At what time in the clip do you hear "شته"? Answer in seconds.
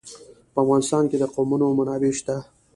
2.19-2.35